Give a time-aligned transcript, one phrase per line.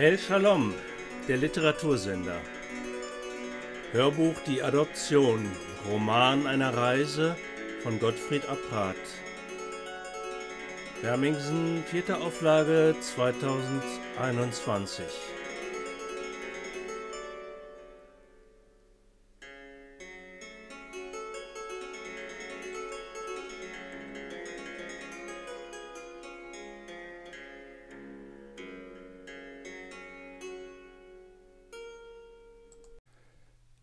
[0.00, 0.74] El Shalom,
[1.26, 2.40] der Literatursender.
[3.90, 5.44] Hörbuch Die Adoption,
[5.90, 7.34] Roman einer Reise
[7.82, 8.94] von Gottfried Apprat.
[11.02, 15.04] Hermingsen, vierte Auflage 2021.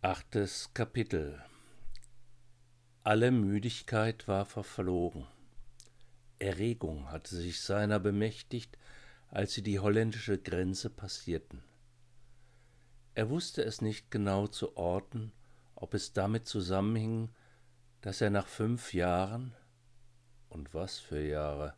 [0.08, 1.42] Achtes Kapitel
[3.02, 5.26] Alle Müdigkeit war verflogen.
[6.38, 8.78] Erregung hatte sich seiner bemächtigt,
[9.30, 11.64] als sie die holländische Grenze passierten.
[13.16, 15.32] Er wusste es nicht genau zu orten,
[15.74, 17.32] ob es damit zusammenhing,
[18.02, 19.56] dass er nach fünf Jahren
[20.50, 21.74] und was für Jahre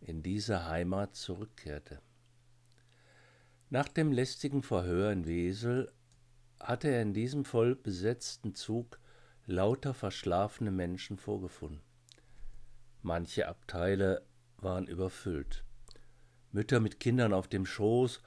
[0.00, 2.00] in diese Heimat zurückkehrte.
[3.68, 5.92] Nach dem lästigen Verhör in Wesel
[6.60, 8.98] hatte er in diesem voll besetzten Zug
[9.46, 11.80] lauter verschlafene Menschen vorgefunden.
[13.02, 14.22] Manche Abteile
[14.58, 15.64] waren überfüllt.
[16.52, 18.20] Mütter mit Kindern auf dem Schoß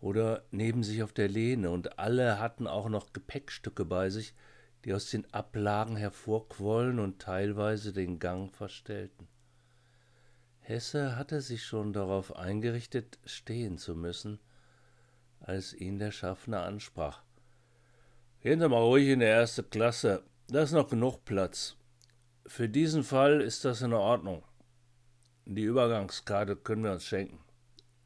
[0.00, 4.34] oder neben sich auf der Lehne, und alle hatten auch noch Gepäckstücke bei sich,
[4.84, 9.28] die aus den Ablagen hervorquollen und teilweise den Gang verstellten.
[10.60, 14.40] Hesse hatte sich schon darauf eingerichtet, stehen zu müssen,
[15.40, 17.22] als ihn der Schaffner ansprach.
[18.44, 20.22] Gehen Sie mal ruhig in die erste Klasse.
[20.48, 21.78] Da ist noch genug Platz.
[22.46, 24.44] Für diesen Fall ist das in Ordnung.
[25.46, 27.38] Die Übergangskarte können wir uns schenken.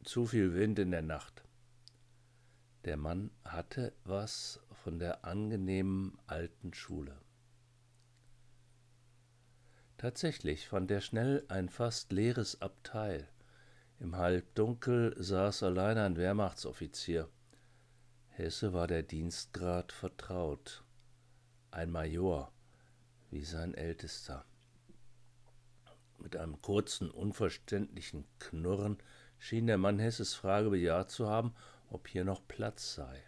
[0.04, 1.42] Zu viel Wind in der Nacht.
[2.84, 7.18] Der Mann hatte was von der angenehmen alten Schule.
[9.96, 13.26] Tatsächlich fand er schnell ein fast leeres Abteil.
[13.98, 17.28] Im Halbdunkel saß allein ein Wehrmachtsoffizier.
[18.38, 20.84] Hesse war der Dienstgrad vertraut,
[21.72, 22.52] ein Major
[23.32, 24.44] wie sein Ältester.
[26.18, 28.98] Mit einem kurzen, unverständlichen Knurren
[29.40, 31.52] schien der Mann Hesses Frage bejaht zu haben,
[31.90, 33.20] ob hier noch Platz sei.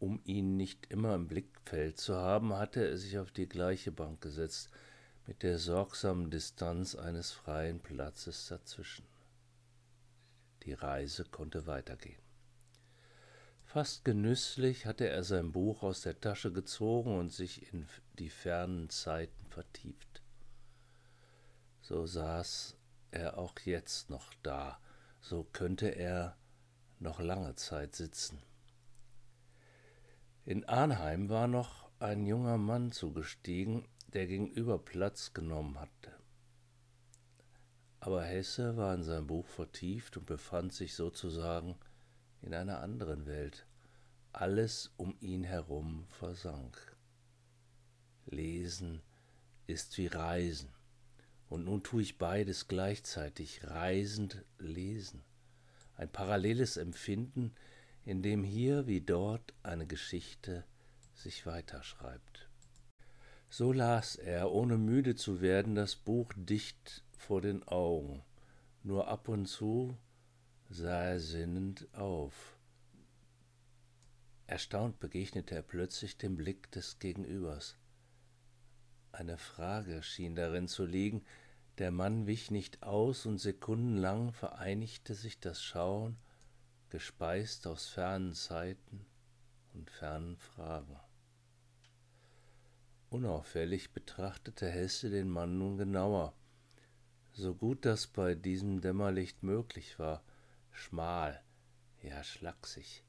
[0.00, 4.20] Um ihn nicht immer im Blickfeld zu haben, hatte er sich auf die gleiche Bank
[4.20, 4.70] gesetzt,
[5.24, 9.06] mit der sorgsamen Distanz eines freien Platzes dazwischen.
[10.64, 12.28] Die Reise konnte weitergehen.
[13.68, 17.86] Fast genüsslich hatte er sein Buch aus der Tasche gezogen und sich in
[18.18, 20.22] die fernen Zeiten vertieft.
[21.82, 22.78] So saß
[23.10, 24.80] er auch jetzt noch da,
[25.20, 26.34] so könnte er
[26.98, 28.38] noch lange Zeit sitzen.
[30.46, 36.14] In Arnheim war noch ein junger Mann zugestiegen, der gegenüber Platz genommen hatte.
[38.00, 41.76] Aber Hesse war in sein Buch vertieft und befand sich sozusagen
[42.42, 43.66] in einer anderen Welt.
[44.32, 46.96] Alles um ihn herum versank.
[48.26, 49.00] Lesen
[49.66, 50.70] ist wie Reisen.
[51.48, 55.22] Und nun tue ich beides gleichzeitig, reisend lesen.
[55.96, 57.54] Ein paralleles Empfinden,
[58.04, 60.64] in dem hier wie dort eine Geschichte
[61.14, 62.48] sich weiterschreibt.
[63.50, 68.22] So las er, ohne müde zu werden, das Buch dicht vor den Augen.
[68.82, 69.96] Nur ab und zu
[70.68, 72.56] sah er sinnend auf.
[74.46, 77.76] Erstaunt begegnete er plötzlich dem Blick des Gegenübers.
[79.12, 81.24] Eine Frage schien darin zu liegen,
[81.78, 86.16] der Mann wich nicht aus, und sekundenlang vereinigte sich das Schauen,
[86.90, 89.06] gespeist aus fernen Zeiten
[89.74, 90.98] und fernen Fragen.
[93.10, 96.34] Unauffällig betrachtete Hesse den Mann nun genauer,
[97.32, 100.22] so gut das bei diesem Dämmerlicht möglich war,
[100.72, 101.42] schmal,
[102.02, 103.04] ja schlaksig.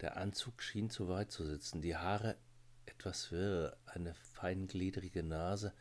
[0.00, 2.36] Der Anzug schien zu weit zu sitzen, die Haare
[2.86, 5.72] etwas wirr, eine feingliedrige Nase,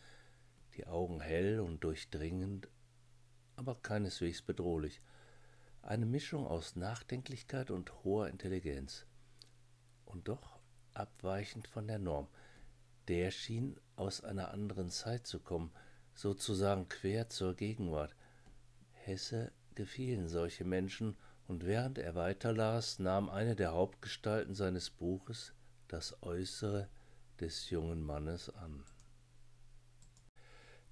[0.76, 2.70] die Augen hell und durchdringend,
[3.56, 5.02] aber keineswegs bedrohlich.
[5.82, 9.06] Eine Mischung aus Nachdenklichkeit und hoher Intelligenz.
[10.06, 10.60] Und doch
[10.94, 12.28] abweichend von der Norm.
[13.08, 15.72] Der schien aus einer anderen Zeit zu kommen,
[16.14, 18.16] sozusagen quer zur Gegenwart.
[18.92, 21.16] Hesse gefielen solche Menschen,
[21.48, 25.54] und während er weiterlas, nahm eine der Hauptgestalten seines Buches
[25.88, 26.90] das Äußere
[27.40, 28.84] des jungen Mannes an.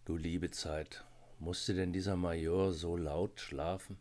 [0.06, 1.04] Du liebe Zeit,
[1.38, 3.98] musste denn dieser Major so laut schlafen?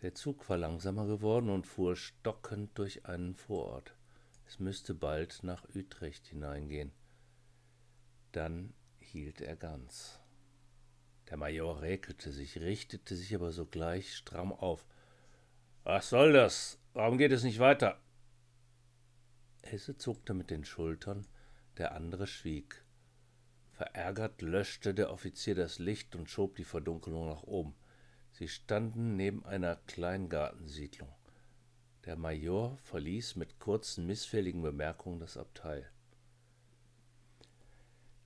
[0.00, 3.94] Der Zug war langsamer geworden und fuhr stockend durch einen Vorort.
[4.44, 6.90] Es müsste bald nach Utrecht hineingehen.
[8.32, 10.21] Dann hielt er ganz.
[11.32, 14.84] Der Major räkelte sich, richtete sich aber sogleich stramm auf.
[15.82, 16.78] Was soll das?
[16.92, 17.98] Warum geht es nicht weiter?
[19.62, 21.26] Hesse zuckte mit den Schultern,
[21.78, 22.84] der andere schwieg.
[23.70, 27.74] Verärgert löschte der Offizier das Licht und schob die Verdunkelung nach oben.
[28.32, 31.14] Sie standen neben einer Kleingartensiedlung.
[32.04, 35.90] Der Major verließ mit kurzen, missfälligen Bemerkungen das Abteil.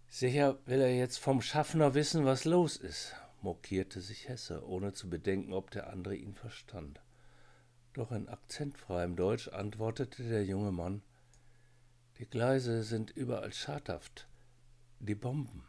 [0.09, 5.11] Sicher will er jetzt vom Schaffner wissen, was los ist, mokierte sich Hesse, ohne zu
[5.11, 7.01] bedenken, ob der andere ihn verstand.
[7.93, 11.03] Doch in akzentfreiem Deutsch antwortete der junge Mann
[12.19, 14.29] Die Gleise sind überall schadhaft.
[15.01, 15.65] Die Bomben.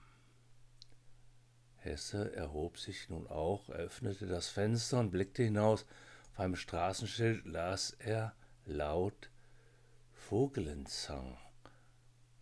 [1.77, 5.85] Hesse erhob sich nun auch, öffnete das Fenster und blickte hinaus.
[6.33, 8.33] Auf einem Straßenschild las er
[8.65, 9.29] laut
[10.11, 11.37] Vogelenzang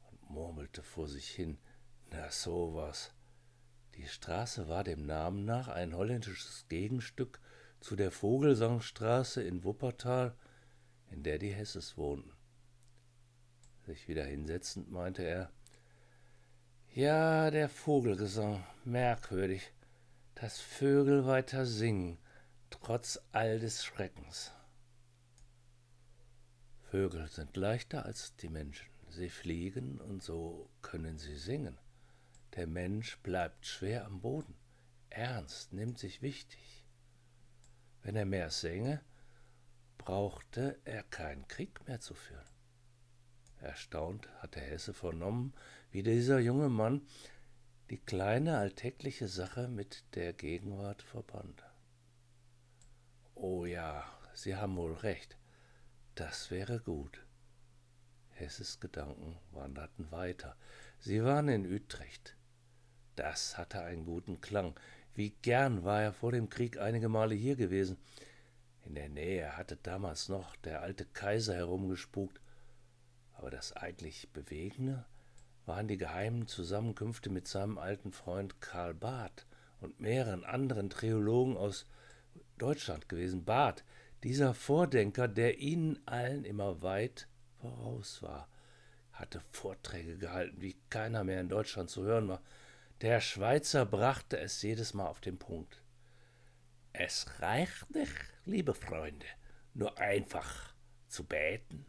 [0.10, 1.58] und murmelte vor sich hin.
[2.18, 3.12] Na sowas.
[3.96, 7.42] Die Straße war dem Namen nach ein holländisches Gegenstück
[7.82, 10.34] zu der Vogelsangstraße in Wuppertal,
[11.12, 12.32] in der die Hesses wohnten.
[13.86, 15.52] Sich wieder hinsetzend meinte er,
[16.94, 19.74] ja, der Vogelgesang, merkwürdig,
[20.36, 22.18] dass Vögel weiter singen,
[22.70, 24.54] trotz all des Schreckens.
[26.90, 31.78] Vögel sind leichter als die Menschen, sie fliegen und so können sie singen.
[32.56, 34.56] Der Mensch bleibt schwer am Boden,
[35.10, 36.86] ernst, nimmt sich wichtig.
[38.02, 39.02] Wenn er mehr sänge,
[39.98, 42.48] brauchte er keinen Krieg mehr zu führen.
[43.60, 45.54] Erstaunt hatte Hesse vernommen,
[45.92, 47.02] wie dieser junge Mann
[47.90, 51.64] die kleine alltägliche Sache mit der Gegenwart verband.
[53.34, 55.38] Oh ja, Sie haben wohl recht,
[56.16, 57.26] das wäre gut.
[58.30, 60.56] Hesses Gedanken wanderten weiter.
[61.00, 62.36] Sie waren in Utrecht.
[63.16, 64.74] Das hatte einen guten Klang.
[65.14, 67.98] Wie gern war er vor dem Krieg einige Male hier gewesen.
[68.86, 72.40] In der Nähe hatte damals noch der alte Kaiser herumgespukt.
[73.34, 75.06] Aber das eigentlich Bewegende
[75.66, 79.46] waren die geheimen Zusammenkünfte mit seinem alten Freund Karl Barth
[79.82, 81.86] und mehreren anderen Theologen aus
[82.58, 83.46] Deutschland gewesen.
[83.46, 83.84] Barth,
[84.24, 87.28] dieser Vordenker, der ihnen allen immer weit
[87.60, 88.48] voraus war,
[89.12, 92.42] hatte Vorträge gehalten, wie keiner mehr in Deutschland zu hören war.
[93.02, 95.82] Der Schweizer brachte es jedes Mal auf den Punkt.
[96.94, 99.26] Es reicht nicht, liebe Freunde,
[99.74, 100.74] nur einfach
[101.10, 101.86] zu beten.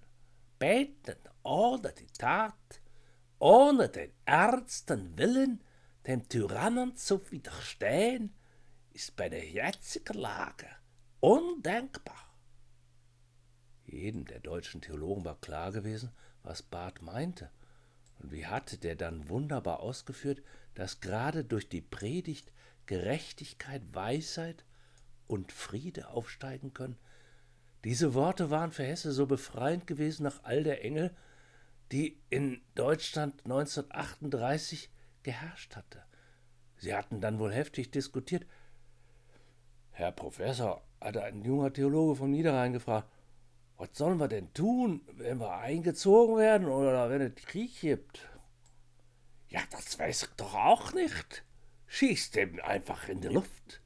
[0.59, 2.81] Beten ohne die Tat,
[3.39, 5.63] ohne den ernsten Willen,
[6.09, 8.35] dem Tyrannen zu widerstehen,
[8.93, 10.67] ist bei der jetzigen Lage
[11.21, 12.37] undenkbar.
[13.85, 16.11] Jedem der deutschen Theologen war klar gewesen,
[16.43, 17.51] was Barth meinte.
[18.19, 20.43] Und wie hatte der dann wunderbar ausgeführt,
[20.75, 22.53] dass gerade durch die Predigt
[22.87, 24.65] Gerechtigkeit, Weisheit
[25.27, 26.97] und Friede aufsteigen können.
[27.85, 31.15] Diese Worte waren für Hesse so befreiend gewesen nach all der Engel,
[31.93, 34.91] die in Deutschland 1938
[35.23, 36.03] geherrscht hatte.
[36.79, 38.47] Sie hatten dann wohl heftig diskutiert.
[39.91, 43.09] Herr Professor, hatte ein junger Theologe vom Niederrhein gefragt,
[43.79, 48.29] was sollen wir denn tun, wenn wir eingezogen werden oder wenn es Krieg gibt?
[49.49, 51.45] Ja, das weiß ich doch auch nicht.
[51.87, 53.81] Schießt eben einfach in die Luft.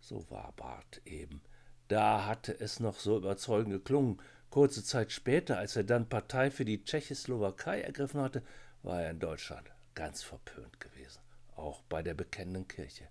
[0.00, 1.42] So war Bart eben.
[1.88, 4.20] Da hatte es noch so überzeugend geklungen.
[4.50, 8.42] Kurze Zeit später, als er dann Partei für die Tschechoslowakei ergriffen hatte,
[8.82, 11.20] war er in Deutschland ganz verpönt gewesen,
[11.56, 13.08] auch bei der bekennenden Kirche.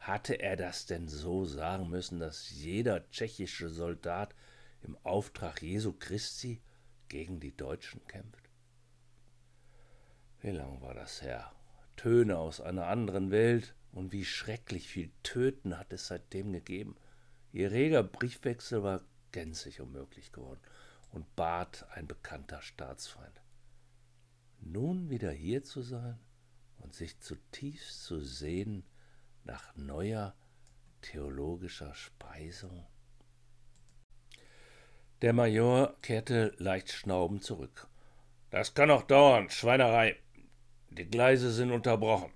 [0.00, 4.34] Hatte er das denn so sagen müssen, dass jeder tschechische Soldat
[4.82, 6.60] im Auftrag Jesu Christi
[7.08, 8.48] gegen die Deutschen kämpft?
[10.40, 11.52] Wie lang war das her?
[11.96, 16.96] Töne aus einer anderen Welt, und wie schrecklich viel Töten hat es seitdem gegeben.
[17.52, 20.60] Ihr reger Briefwechsel war gänzlich unmöglich geworden
[21.10, 23.42] und bat ein bekannter Staatsfeind.
[24.60, 26.18] Nun wieder hier zu sein
[26.78, 28.84] und sich zutiefst zu sehen
[29.44, 30.36] nach neuer
[31.02, 32.86] theologischer Speisung.
[35.22, 37.88] Der Major kehrte leicht schnaubend zurück.
[38.48, 40.16] Das kann noch dauern, Schweinerei.
[40.88, 42.32] Die Gleise sind unterbrochen.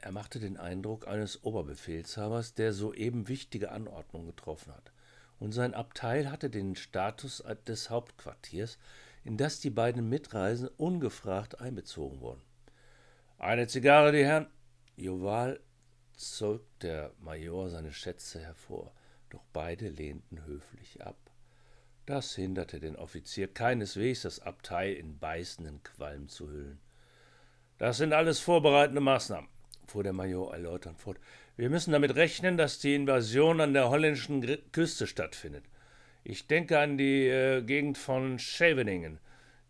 [0.00, 4.90] Er machte den Eindruck eines Oberbefehlshabers, der soeben wichtige Anordnungen getroffen hat,
[5.38, 8.76] und sein Abteil hatte den Status des Hauptquartiers,
[9.22, 12.42] in das die beiden Mitreisenden ungefragt einbezogen wurden.
[13.38, 14.48] Eine Zigarre, die Herren.
[14.96, 15.60] Joval
[16.16, 18.92] zog der Major seine Schätze hervor,
[19.30, 21.21] doch beide lehnten höflich ab.
[22.06, 26.80] Das hinderte den Offizier keineswegs, das Abteil in beißenden Qualm zu hüllen.
[27.78, 29.48] Das sind alles vorbereitende Maßnahmen,
[29.86, 31.18] fuhr der Major erläuternd fort.
[31.56, 35.64] Wir müssen damit rechnen, dass die Invasion an der holländischen Küste stattfindet.
[36.24, 39.18] Ich denke an die äh, Gegend von Scheveningen.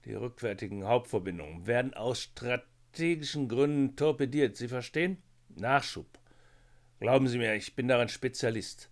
[0.04, 4.56] Die rückwärtigen Hauptverbindungen werden aus strategischen Gründen torpediert.
[4.56, 5.22] Sie verstehen?
[5.48, 6.06] Nachschub.
[6.98, 8.90] Glauben Sie mir, ich bin darin Spezialist.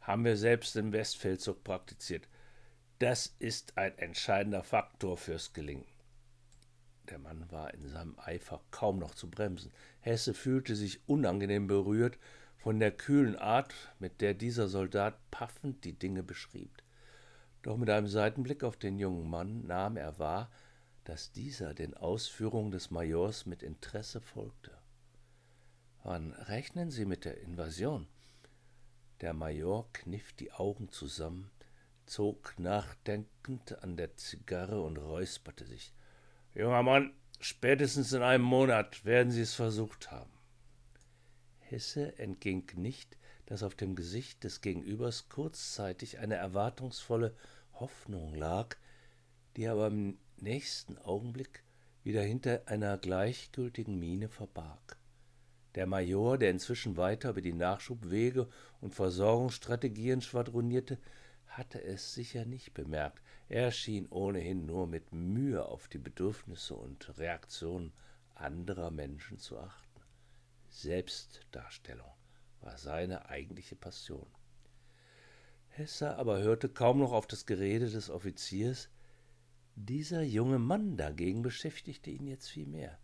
[0.00, 2.26] Haben wir selbst im Westfeldzug praktiziert.
[3.00, 5.86] Das ist ein entscheidender Faktor fürs Gelingen.
[7.08, 9.72] Der Mann war in seinem Eifer kaum noch zu bremsen.
[10.00, 12.18] Hesse fühlte sich unangenehm berührt
[12.58, 16.82] von der kühlen Art, mit der dieser Soldat paffend die Dinge beschrieb.
[17.62, 20.50] Doch mit einem Seitenblick auf den jungen Mann nahm er wahr,
[21.04, 24.76] dass dieser den Ausführungen des Majors mit Interesse folgte.
[26.02, 28.08] Wann rechnen Sie mit der Invasion?
[29.22, 31.50] Der Major kniff die Augen zusammen,
[32.10, 35.94] zog nachdenkend an der Zigarre und räusperte sich.
[36.54, 40.32] Junger Mann, spätestens in einem Monat werden Sie es versucht haben.
[41.60, 47.36] Hesse entging nicht, dass auf dem Gesicht des Gegenübers kurzzeitig eine erwartungsvolle
[47.74, 48.76] Hoffnung lag,
[49.56, 51.62] die aber im nächsten Augenblick
[52.02, 54.96] wieder hinter einer gleichgültigen Miene verbarg.
[55.76, 58.48] Der Major, der inzwischen weiter über die Nachschubwege
[58.80, 60.98] und Versorgungsstrategien schwadronierte,
[61.50, 63.22] hatte es sicher nicht bemerkt.
[63.48, 67.92] Er schien ohnehin nur mit Mühe auf die Bedürfnisse und Reaktionen
[68.34, 70.00] anderer Menschen zu achten.
[70.68, 72.10] Selbstdarstellung
[72.60, 74.26] war seine eigentliche Passion.
[75.68, 78.88] Hesse aber hörte kaum noch auf das Gerede des Offiziers.
[79.74, 82.98] Dieser junge Mann dagegen beschäftigte ihn jetzt viel mehr.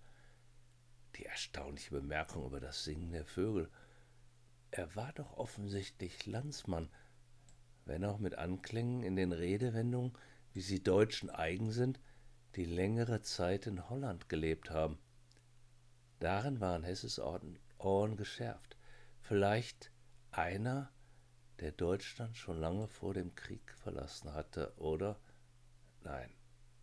[1.17, 3.71] Die erstaunliche Bemerkung über das Singen der Vögel.
[4.71, 6.91] Er war doch offensichtlich Landsmann,
[7.87, 10.12] wenn auch mit Anklängen in den Redewendungen,
[10.52, 12.00] wie sie Deutschen eigen sind,
[12.57, 14.99] die längere Zeit in Holland gelebt haben.
[16.19, 17.21] Darin waren Hesses
[17.78, 18.76] Ohren geschärft.
[19.21, 19.93] Vielleicht
[20.31, 20.90] einer,
[21.61, 25.19] der Deutschland schon lange vor dem Krieg verlassen hatte, oder?
[26.02, 26.31] Nein,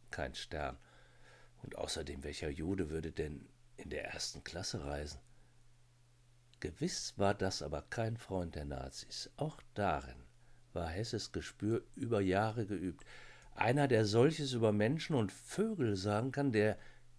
[0.09, 0.77] kein Stern.
[1.63, 5.19] Und außerdem, welcher Jude würde denn in der ersten Klasse reisen?
[6.59, 9.29] Gewiss war das aber kein Freund der Nazis.
[9.35, 10.22] Auch darin
[10.73, 13.05] war Hesses Gespür über Jahre geübt.
[13.55, 16.77] Einer, der solches über Menschen und Vögel sagen kann, der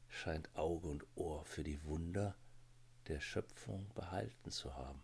[0.08, 2.36] scheint Auge und Ohr für die Wunder
[3.08, 5.02] der Schöpfung behalten zu haben.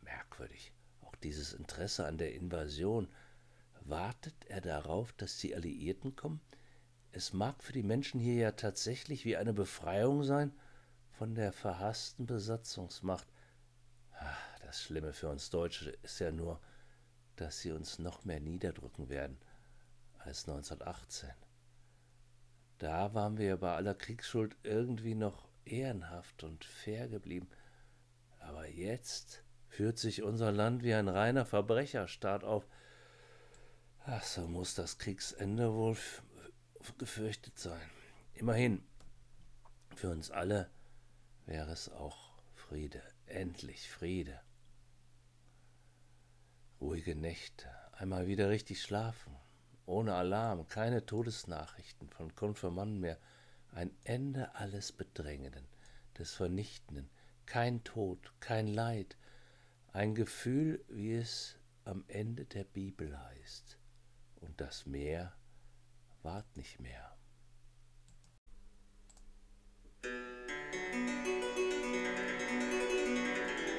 [0.00, 3.08] Merkwürdig, auch dieses Interesse an der Invasion.
[3.80, 6.40] Wartet er darauf, dass die Alliierten kommen?
[7.12, 10.52] Es mag für die Menschen hier ja tatsächlich wie eine Befreiung sein
[11.10, 13.28] von der verhassten Besatzungsmacht.
[14.12, 16.60] Ah, das Schlimme für uns Deutsche ist ja nur,
[17.36, 19.38] dass sie uns noch mehr niederdrücken werden
[20.18, 21.30] als 1918.
[22.78, 27.48] Da waren wir bei aller Kriegsschuld irgendwie noch ehrenhaft und fair geblieben.
[28.40, 32.66] Aber jetzt führt sich unser Land wie ein reiner Verbrecherstaat auf.
[34.06, 35.96] Ach, so muss das Kriegsende wohl
[36.98, 37.90] gefürchtet sein.
[38.34, 38.84] Immerhin,
[39.94, 40.68] für uns alle
[41.46, 44.40] wäre es auch Friede, endlich Friede
[46.84, 49.34] ruhige Nächte, einmal wieder richtig schlafen,
[49.86, 53.18] ohne Alarm, keine Todesnachrichten von Konfirmanden mehr,
[53.72, 55.66] ein Ende alles Bedrängenden,
[56.18, 57.08] des Vernichtenden,
[57.46, 59.16] kein Tod, kein Leid,
[59.94, 63.78] ein Gefühl, wie es am Ende der Bibel heißt,
[64.42, 65.32] und das Meer
[66.22, 67.16] ward nicht mehr.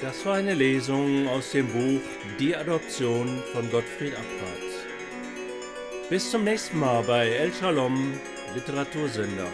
[0.02, 2.02] Das war eine Lesung aus dem Buch
[2.38, 6.10] Die Adoption von Gottfried Abwart.
[6.10, 8.12] Bis zum nächsten Mal bei El Shalom
[8.54, 9.48] Literatursender.